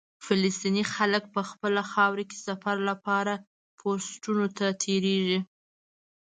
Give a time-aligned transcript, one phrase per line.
[0.25, 3.33] فلسطیني خلک په خپله خاوره کې سفر لپاره
[3.79, 5.39] پوسټونو ته تېرېږي.